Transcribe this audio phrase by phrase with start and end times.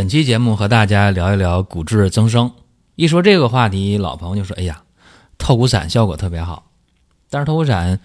[0.00, 2.50] 本期节目和大家聊一聊骨质增生。
[2.94, 4.82] 一说这个话题，老朋友就说：“哎呀，
[5.36, 6.70] 透骨散效果特别好。”
[7.28, 8.00] 但是透骨散，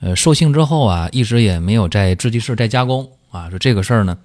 [0.00, 3.48] 呃，受性之后啊，一直也没有在制剂室再加工啊。
[3.48, 4.18] 说这个事儿呢，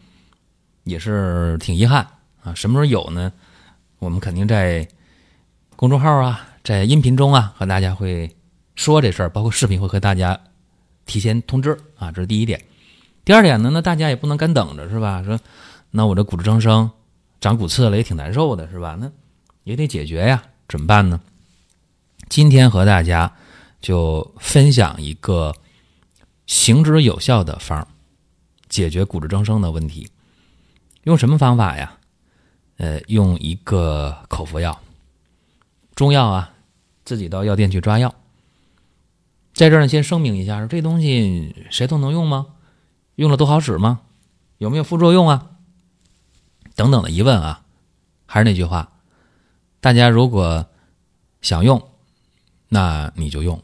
[0.84, 2.05] 也是挺遗憾
[2.43, 2.53] 啊。
[2.55, 3.31] 什么时候有呢？
[3.99, 4.85] 我们肯定在
[5.77, 8.29] 公众号啊，在音频中啊，和大家会
[8.76, 10.37] 说这事儿，包括视频会和大家
[11.05, 12.12] 提前通知啊。
[12.12, 12.62] 这是第一点。
[13.23, 15.23] 第二点呢，那大家也不能干等着，是吧？
[15.23, 15.40] 说
[15.90, 16.91] 那我这骨质增生。
[17.43, 18.95] 长骨刺了也挺难受的，是吧？
[18.97, 19.11] 那
[19.65, 21.20] 也得解决呀，怎么办呢？
[22.29, 23.35] 今天和大家
[23.81, 25.53] 就分享一个
[26.48, 27.85] 行之有效的方，
[28.70, 30.09] 解决骨质增生的问题。
[31.03, 31.98] 用什么方法呀？
[32.77, 34.79] 呃，用一个口服药，
[35.96, 36.53] 中药啊，
[37.03, 38.15] 自己到药店去抓药。
[39.53, 42.48] 在这儿呢，先声明一下，这东西谁都能用吗？
[43.15, 43.99] 用了都好使吗？
[44.59, 45.49] 有没有副作用啊？
[46.76, 47.63] 等等的疑问啊，
[48.26, 48.91] 还是那句话，
[49.79, 50.66] 大家如果
[51.41, 51.82] 想用，
[52.70, 53.62] 那你就用。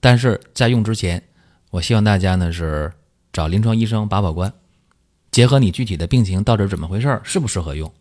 [0.00, 1.22] 但是在用之前，
[1.70, 2.92] 我希望大家呢是
[3.32, 4.52] 找临床医生把把关，
[5.30, 7.92] 结合你具体的病情到底怎么回事，适不适合用。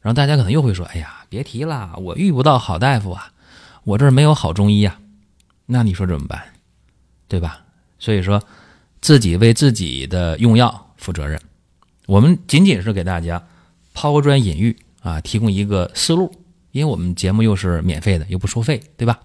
[0.00, 3.32] 然后大家可能又会说：“哎呀，别提了，我遇不到好大夫啊，
[3.84, 4.98] 我这儿没有好中医呀。”
[5.66, 6.42] 那你说怎么办？
[7.28, 7.62] 对吧？
[7.98, 8.42] 所以说，
[9.00, 11.40] 自己为自己的用药负责任。
[12.06, 13.46] 我们仅仅是给大家。
[14.00, 16.32] 抛砖引玉啊，提供一个思路，
[16.70, 19.20] 因为我们节目又是免费的，又不收费，对吧？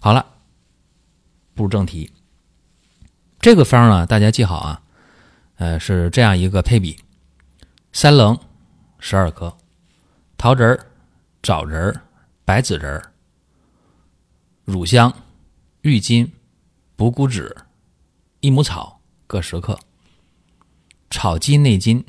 [0.00, 0.24] 好了，
[1.52, 2.12] 步入正题。
[3.40, 4.82] 这个方呢，大家记好啊，
[5.56, 6.96] 呃，是这样一个配比：
[7.90, 8.38] 三棱
[9.00, 9.58] 十二克，
[10.36, 10.86] 桃仁儿、
[11.42, 12.00] 枣仁儿、
[12.44, 13.12] 白子仁儿、
[14.64, 15.12] 乳香、
[15.80, 16.30] 郁金、
[16.94, 17.56] 补骨脂、
[18.38, 19.76] 益母草各十克，
[21.10, 22.04] 炒鸡内金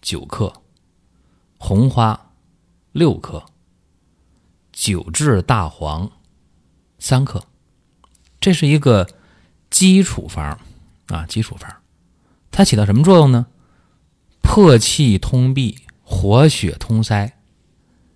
[0.00, 0.52] 九克。
[1.58, 2.32] 红花
[2.92, 3.44] 六克，
[4.72, 6.10] 九制大黄
[6.98, 7.44] 三克，
[8.40, 9.08] 这是一个
[9.70, 10.58] 基础方
[11.06, 11.68] 啊，基础方，
[12.50, 13.46] 它起到什么作用呢？
[14.42, 17.36] 破气通闭，活血通塞，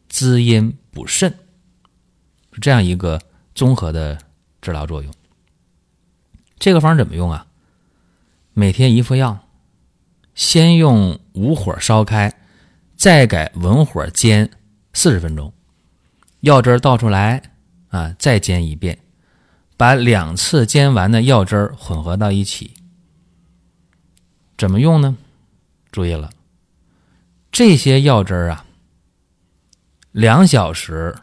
[0.09, 1.39] 滋阴补肾，
[2.53, 3.21] 是这样一个
[3.55, 4.19] 综合的
[4.63, 5.13] 治疗作用。
[6.59, 7.47] 这个方怎么用啊？
[8.53, 9.41] 每天一副药，
[10.35, 12.40] 先用武火烧开。
[13.01, 14.51] 再改文火煎
[14.93, 15.55] 四十分钟，
[16.41, 17.55] 药汁倒出来
[17.89, 18.99] 啊，再煎一遍，
[19.79, 22.75] 把两次煎完的药汁混合到一起。
[24.59, 25.17] 怎么用呢？
[25.91, 26.31] 注意了，
[27.51, 28.67] 这些药汁啊，
[30.13, 31.17] 两小时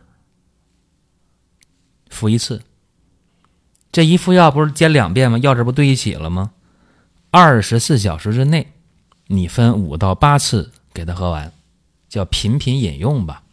[2.10, 2.64] 服一次。
[3.92, 5.38] 这一副药不是煎两遍吗？
[5.38, 6.54] 药汁不对一起了吗？
[7.30, 8.74] 二十四小时之内，
[9.28, 11.54] 你分五到八次给它喝完。
[12.10, 13.44] 叫频频饮用吧，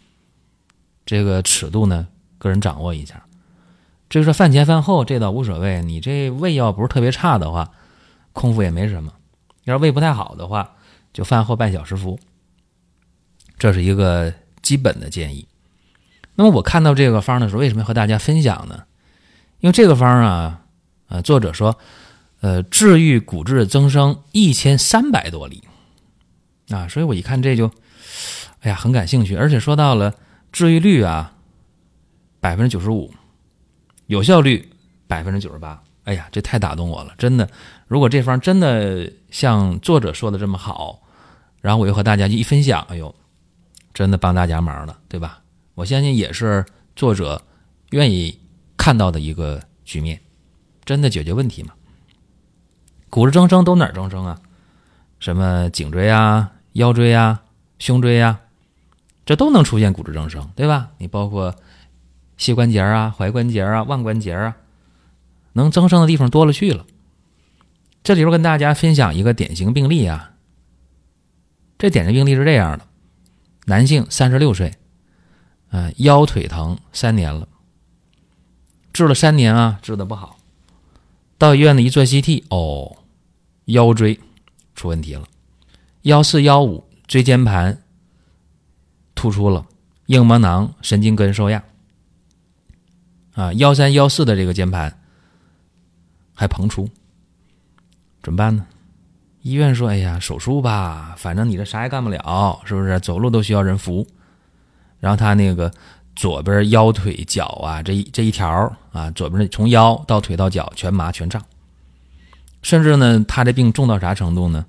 [1.04, 2.06] 这个尺度呢，
[2.38, 3.24] 个人掌握一下。
[4.08, 5.82] 至于说饭前饭后，这倒无所谓。
[5.82, 7.72] 你这胃要不是特别差的话，
[8.32, 9.10] 空腹也没什么；
[9.64, 10.76] 要是胃不太好的话，
[11.12, 12.18] 就饭后半小时服。
[13.58, 14.32] 这是一个
[14.62, 15.48] 基本的建议。
[16.36, 18.84] 那么我看到这个方的时候，为什么要和大家分享呢？
[19.58, 20.62] 因为这个方啊，
[21.08, 21.76] 呃，作者说，
[22.40, 25.64] 呃，治愈骨质增生一千三百多例
[26.68, 27.70] 啊，所以我一看这就。
[28.64, 30.14] 哎呀，很感兴趣，而且说到了
[30.50, 31.34] 治愈率啊，
[32.40, 33.12] 百分之九十五，
[34.06, 34.70] 有效率
[35.06, 35.82] 百分之九十八。
[36.04, 37.46] 哎呀，这太打动我了，真的。
[37.86, 41.02] 如果这方真的像作者说的这么好，
[41.60, 43.14] 然后我又和大家一分享，哎呦，
[43.92, 45.42] 真的帮大家忙了，对吧？
[45.74, 46.64] 我相信也是
[46.96, 47.42] 作者
[47.90, 48.40] 愿意
[48.78, 50.18] 看到的一个局面，
[50.86, 51.74] 真的解决问题嘛？
[53.10, 54.40] 骨质增生都哪儿增生啊？
[55.20, 57.42] 什么颈椎啊、腰椎啊、
[57.78, 58.40] 胸椎啊？
[59.24, 60.90] 这都能出现骨质增生，对吧？
[60.98, 61.54] 你包括
[62.36, 64.56] 膝关节啊、踝关节啊、腕关节啊，
[65.54, 66.84] 能增生的地方多了去了。
[68.02, 70.32] 这里边跟大家分享一个典型病例啊。
[71.78, 72.86] 这典型病例是这样的：
[73.66, 74.74] 男性，三十六岁，
[75.70, 77.48] 啊，腰腿疼三年了，
[78.92, 80.36] 治了三年啊，治的不好。
[81.38, 82.98] 到医院呢一做 CT，哦，
[83.64, 84.20] 腰椎
[84.74, 85.26] 出问题了，
[86.02, 87.82] 幺四幺五椎间盘
[89.14, 89.64] 突出了，
[90.06, 91.62] 硬膜囊、神经根受压，
[93.34, 95.00] 啊，幺三幺四的这个间盘
[96.34, 96.88] 还膨出，
[98.22, 98.66] 怎么办呢？
[99.42, 102.98] 医院说：“哎呀，手术吧，反正你这啥也干不了，是不是？
[103.00, 104.06] 走路都需要人扶。”
[105.00, 105.70] 然后他那个
[106.16, 111.44] 左边腰腿脚啊，这一这一条啊，左边从腰到腿到脚全麻全胀，
[112.62, 114.64] 甚至呢，他这病重到啥程度呢？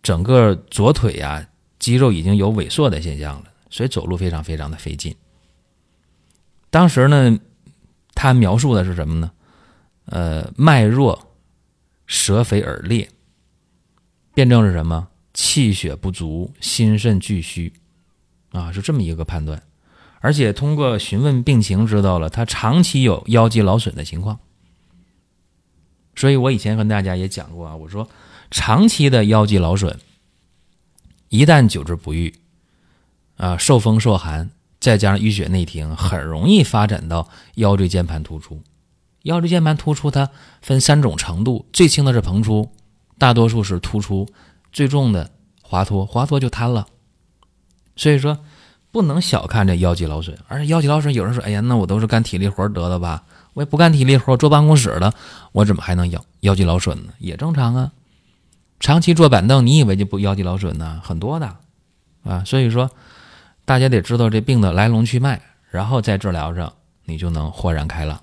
[0.00, 1.44] 整个左腿啊，
[1.86, 5.14] 肌肉已经有萎缩的现象了，所以走路非常非常的费劲。
[6.68, 7.38] 当时呢，
[8.12, 9.30] 他描述的是什么呢？
[10.06, 11.28] 呃，脉弱，
[12.08, 13.08] 舌肥耳裂。
[14.34, 15.06] 辩证是什么？
[15.32, 17.72] 气血不足，心肾俱虚，
[18.50, 19.62] 啊，是这么一个判断。
[20.18, 24.40] 而且通过询问病情，知道了他长期有腰肌劳损的情况。
[26.16, 28.08] 所以我以前跟大家也讲过啊，我说
[28.50, 29.96] 长期的腰肌劳损，
[31.28, 32.34] 一旦久治不愈，
[33.36, 34.50] 啊，受风受寒，
[34.80, 38.62] 再加上淤血内停，很容易发展到腰椎间盘突出。
[39.22, 40.30] 腰椎间盘突出它
[40.62, 42.70] 分三种程度，最轻的是膨出。
[43.18, 44.28] 大多数是突出，
[44.72, 45.30] 最重的
[45.62, 46.86] 滑脱，滑脱就瘫了。
[47.96, 48.38] 所以说，
[48.92, 50.38] 不能小看这腰肌劳损。
[50.46, 53.24] 而且腰肌劳损，有人说：“哎呀，那我都是干体力活得的吧？
[53.54, 55.12] 我也不干体力活，坐办公室的，
[55.52, 57.12] 我怎么还能腰腰肌劳损呢？
[57.18, 57.90] 也正常啊。
[58.78, 61.00] 长期坐板凳，你以为就不腰肌劳损呢？
[61.02, 61.58] 很多的
[62.22, 62.44] 啊。
[62.44, 62.90] 所以说，
[63.64, 65.40] 大家得知道这病的来龙去脉，
[65.70, 66.72] 然后在治疗上
[67.04, 68.22] 你就能豁然开朗。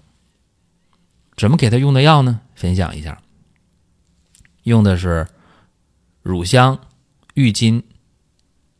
[1.36, 2.42] 怎么给他用的药呢？
[2.56, 3.20] 分享一下。
[4.64, 5.28] 用的是
[6.22, 6.80] 乳香、
[7.34, 7.84] 郁金、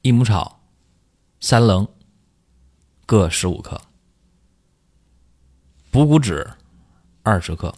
[0.02, 0.62] 益母草、
[1.42, 1.88] 三棱
[3.06, 3.82] 各十五克，
[5.92, 6.48] 补骨脂
[7.24, 7.74] 二十克，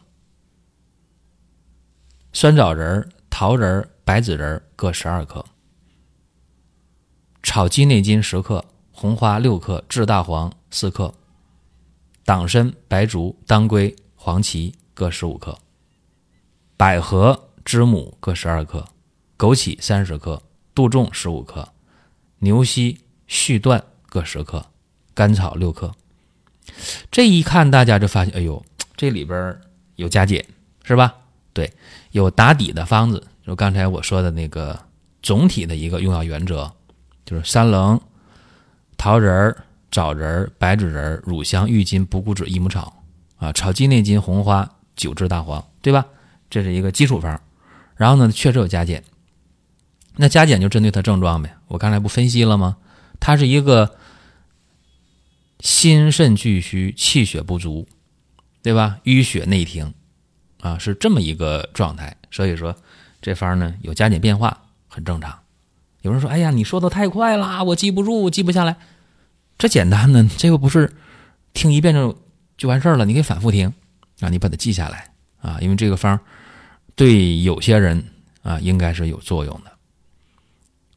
[2.31, 5.43] 酸枣仁、桃仁、白子仁各十二克，
[7.43, 11.13] 炒鸡内金十克，红花六克，炙大黄四克，
[12.23, 15.57] 党参、白术、当归、黄芪各十五克，
[16.77, 17.49] 百合。
[17.65, 18.87] 知母各十二克，
[19.37, 20.41] 枸杞三十克，
[20.73, 21.67] 杜仲十五克，
[22.39, 24.65] 牛膝、续断各十克，
[25.13, 25.91] 甘草六克。
[27.11, 28.63] 这一看，大家就发现，哎呦，
[28.95, 29.59] 这里边
[29.97, 30.45] 有加减，
[30.85, 31.24] 是吧？
[31.55, 31.71] 对，
[32.11, 34.77] 有打底的方子，就刚才我说的那个
[35.23, 36.69] 总体的一个用药原则，
[37.25, 37.99] 就是三棱、
[38.97, 39.55] 桃仁、
[39.89, 43.01] 枣仁、白芷仁、乳香、郁金、补骨脂、益母草
[43.37, 46.05] 啊，炒鸡内金、红花、九制大黄，对吧？
[46.49, 47.41] 这是一个基础方。
[47.95, 49.01] 然后呢，确实有加减，
[50.17, 51.55] 那加减就针对它症状呗。
[51.69, 52.75] 我刚才不分析了吗？
[53.21, 53.95] 它是一个
[55.61, 57.87] 心肾俱虚、气血不足，
[58.61, 58.99] 对吧？
[59.05, 59.93] 淤血内停，
[60.65, 62.17] 啊，是这么一个状态。
[62.31, 62.75] 所以说
[63.21, 65.37] 这方呢有加减变化很正常。
[66.01, 68.75] 有人说：“哎呀，你说的太快了，我记不住，记不下来。”
[69.57, 70.91] 这简单呢，这个不是
[71.53, 72.17] 听一遍就
[72.57, 73.71] 就完事儿了，你可以反复听
[74.21, 76.19] 啊，你把它记下来啊，因为这个方。
[76.95, 78.03] 对有些人
[78.41, 79.71] 啊，应该是有作用的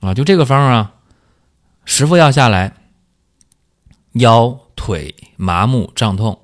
[0.07, 0.15] 啊。
[0.15, 0.95] 就这个方啊，
[1.85, 2.73] 十副药下来，
[4.13, 6.41] 腰腿麻木胀痛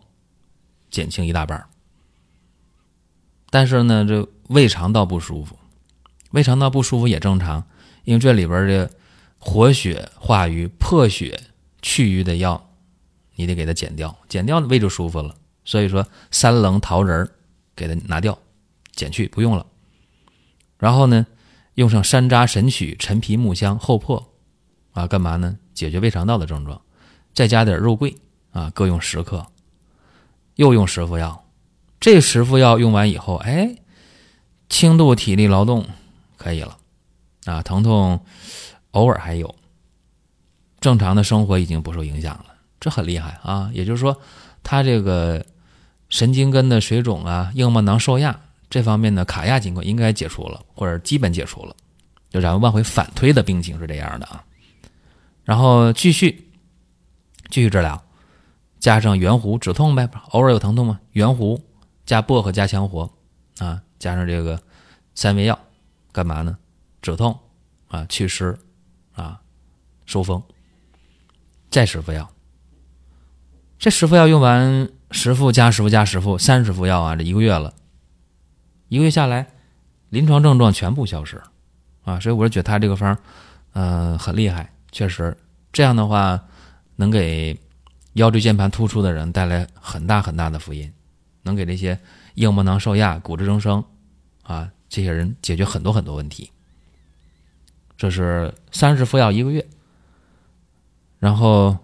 [0.90, 1.66] 减轻一大半儿
[3.54, 5.56] 但是呢，这胃肠道不舒服，
[6.32, 7.64] 胃肠道不舒服也正常，
[8.02, 8.90] 因为这里边的
[9.38, 11.40] 活血化瘀、破血
[11.80, 12.68] 去瘀的药，
[13.36, 15.36] 你得给它减掉，减掉胃就舒服了。
[15.64, 17.30] 所以说，三棱桃仁
[17.76, 18.36] 给它拿掉。
[18.90, 19.64] 减去不用了，
[20.78, 21.24] 然后呢，
[21.74, 24.32] 用上山楂、神曲、陈皮、木香、厚朴，
[24.94, 25.56] 啊，干嘛呢？
[25.72, 26.80] 解决胃肠道的症状，
[27.32, 28.16] 再加点肉桂，
[28.50, 29.46] 啊，各用十克，
[30.56, 31.43] 又用十副药。
[32.04, 33.76] 这十副药用完以后，哎，
[34.68, 35.86] 轻度体力劳动
[36.36, 36.76] 可以了，
[37.46, 38.20] 啊，疼痛
[38.90, 39.54] 偶尔还有，
[40.80, 42.44] 正常的生活已经不受影响了，
[42.78, 43.70] 这很厉害啊！
[43.72, 44.20] 也就是说，
[44.62, 45.46] 他这个
[46.10, 48.38] 神经根的水肿啊，硬膜囊受压。
[48.68, 51.74] 这方面的卡压情况应该解除了，或者基本解除了，
[52.28, 54.44] 就咱们往回反推的病情是这样的啊。
[55.42, 56.50] 然后继续
[57.48, 58.04] 继续治疗，
[58.78, 61.00] 加上圆弧止痛呗，偶尔有疼痛吗？
[61.12, 61.58] 圆弧
[62.06, 63.10] 加薄荷加强活
[63.58, 64.60] 啊，加上这个
[65.14, 65.58] 三味药，
[66.12, 66.58] 干嘛呢？
[67.00, 67.38] 止痛
[67.88, 68.58] 啊，祛湿
[69.14, 69.40] 啊，
[70.06, 70.42] 收风。
[71.70, 72.30] 再十副药，
[73.80, 77.74] 这十副药用完，十副加十副加十副，三十副药啊，这一个月了。
[78.88, 79.48] 一个月下来，
[80.10, 81.42] 临床症状全部消失，
[82.04, 83.18] 啊，所以我是觉得他这个方，
[83.72, 85.36] 嗯，很厉害，确实
[85.72, 86.40] 这样的话，
[86.94, 87.58] 能给
[88.12, 90.92] 腰椎间盘突出的人带来很大很大的福音，
[91.44, 91.98] 能给这些
[92.34, 93.84] 硬膜囊受压、骨质增生，
[94.42, 96.50] 啊，这些人解决很多很多问题。
[97.96, 99.64] 这是三十服药一个月。
[101.20, 101.78] 然后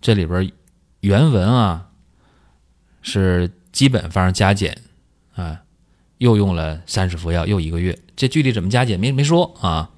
[0.00, 0.50] 这里边
[1.00, 1.90] 原文啊
[3.02, 4.80] 是基本方加减
[5.34, 5.64] 啊，
[6.16, 9.90] 又用了三十服药又一个月，这具体怎么加减没没说啊。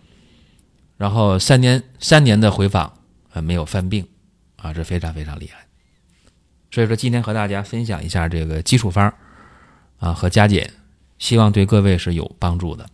[0.96, 2.98] 然后三年三年的回访
[3.30, 4.08] 啊没有犯病
[4.56, 5.67] 啊，这非常非常厉害。
[6.70, 9.12] 所以说今天和大家分享一下这个基础方
[9.98, 10.72] 啊和加减，
[11.18, 12.86] 希望对各位是有帮助的。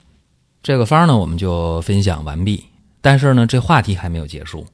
[0.62, 2.64] 这个方呢我们就分享完毕，
[3.00, 4.66] 但是呢这话题还没有结束。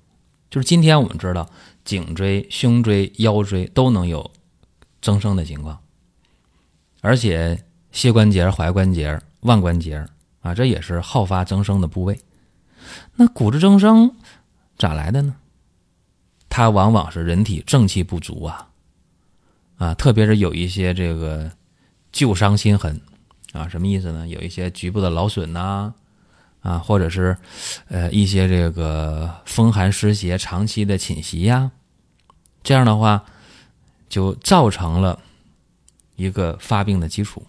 [0.50, 1.48] 就是今天我们知道，
[1.84, 4.30] 颈椎、胸椎、腰椎都能有
[5.00, 5.78] 增生的情况，
[7.00, 10.04] 而且膝关节、踝关节、腕关节
[10.40, 12.18] 啊，这也是好发增生的部位。
[13.14, 14.14] 那骨质增生
[14.76, 15.36] 咋来的呢？
[16.48, 18.69] 它往往是人体正气不足啊，
[19.80, 21.50] 啊，特别是有一些这个
[22.12, 23.00] 旧伤心痕
[23.52, 24.28] 啊，什么意思呢？
[24.28, 25.92] 有一些局部的劳损呐。
[26.62, 27.34] 啊，或者是，
[27.88, 31.70] 呃，一些这个风寒湿邪长期的侵袭呀，
[32.62, 33.24] 这样的话，
[34.10, 35.18] 就造成了
[36.16, 37.46] 一个发病的基础，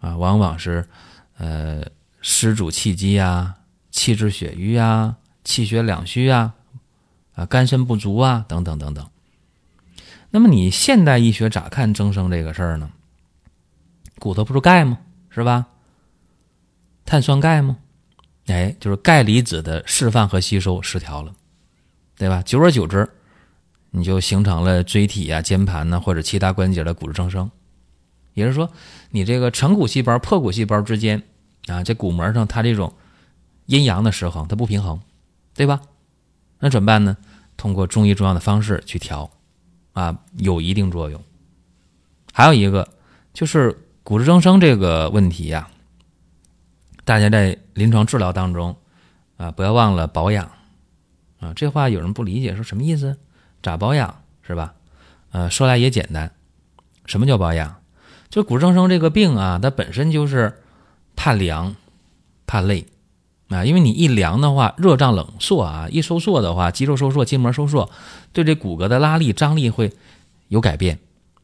[0.00, 0.88] 啊，往往是，
[1.36, 1.84] 呃，
[2.22, 3.56] 湿主气机啊，
[3.90, 6.54] 气滞血瘀啊，气血两虚啊，
[7.34, 9.06] 啊，肝肾不足啊，等等等等。
[10.34, 12.90] 那么你现代医学咋看增生这个事儿呢？
[14.18, 14.98] 骨头不是钙吗？
[15.30, 15.66] 是吧？
[17.04, 17.76] 碳酸钙吗？
[18.46, 21.32] 哎，就是钙离子的释放和吸收失调了，
[22.16, 22.42] 对吧？
[22.42, 23.08] 久而久之，
[23.92, 27.48] 你就形成了椎体啊、肩盘呢或者其他关节的骨质增生。
[28.32, 28.68] 也就是说，
[29.10, 31.22] 你这个成骨细胞、破骨细胞之间
[31.68, 32.92] 啊，这骨膜上它这种
[33.66, 35.00] 阴阳的失衡，它不平衡，
[35.54, 35.80] 对吧？
[36.58, 37.16] 那怎么办呢？
[37.56, 39.30] 通过中医中药的方式去调，
[39.94, 41.20] 啊，有一定作用。
[42.32, 42.86] 还有一个
[43.32, 45.68] 就是骨质增生这个问题呀。
[47.04, 48.76] 大家在临床治疗当中，
[49.36, 50.50] 啊，不要忘了保养，
[51.40, 53.18] 啊，这话有人不理解，说什么意思？
[53.62, 54.74] 咋保养是吧？
[55.30, 56.30] 呃，说来也简单，
[57.06, 57.76] 什么叫保养？
[58.30, 60.62] 就骨质增生这个病啊，它本身就是
[61.14, 61.76] 怕凉、
[62.46, 62.86] 怕累
[63.48, 67.90] 啊，因为你一凉的话，热胀冷缩啊，一收缩的话，肌肉收缩、筋膜收缩，
[68.32, 69.92] 对这骨骼的拉力、张力会
[70.48, 70.98] 有改变，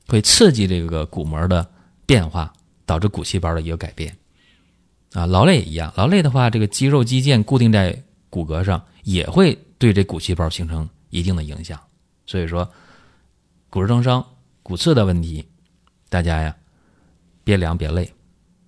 [0.09, 1.71] 会刺激这个骨膜的
[2.07, 2.53] 变化，
[2.87, 4.17] 导致骨细胞的一个改变。
[5.13, 5.93] 啊，劳累也一样。
[5.97, 11.79] 劳累的话，这个肌肉肌腱固定在骨骼上，也会对这骨细胞形成一定的影响。
[12.27, 12.71] 所以说，
[13.69, 14.25] 骨质增生、
[14.63, 15.45] 骨刺的问题，
[16.09, 16.57] 大家呀，
[17.45, 18.11] 别凉别累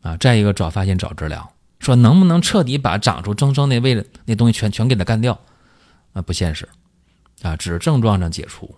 [0.02, 0.16] 啊。
[0.18, 1.50] 再一个，早发现早治疗。
[1.82, 5.38] 说能不能彻底把长出增生那位那东西全全给它干掉？
[6.12, 6.68] 啊，不现实
[7.42, 8.74] 啊，只是症状上解除，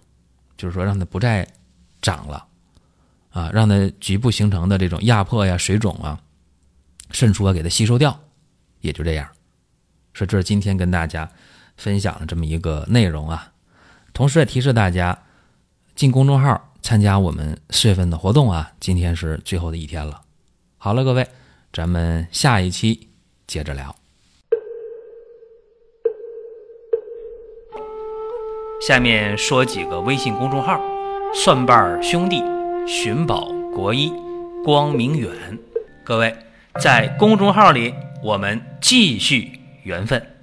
[0.56, 1.46] 就是说让它不再
[2.00, 2.46] 长了
[3.30, 6.18] 啊，让它局部形成的这种压迫呀、水肿啊。
[7.10, 8.18] 渗出啊，给它吸收掉，
[8.80, 9.28] 也就这样。
[10.14, 11.30] 说这是今天跟大家
[11.76, 13.52] 分享的这么一个内容啊。
[14.12, 15.16] 同时也提示大家
[15.94, 18.72] 进公众号参加我们四月份的活动啊。
[18.80, 20.22] 今天是最后的一天了。
[20.76, 21.28] 好了，各位，
[21.74, 23.08] 咱们下一期
[23.48, 23.96] 接着聊。
[28.80, 30.80] 下面说几个微信公众号：
[31.34, 32.40] 蒜瓣兄弟、
[32.86, 34.12] 寻宝国医、
[34.64, 35.32] 光明远。
[36.04, 36.32] 各位。
[36.80, 40.33] 在公众号里，我们继续缘分。